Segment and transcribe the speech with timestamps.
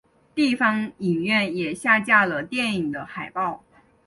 [0.33, 3.63] 地方影院也下架了电影的海报。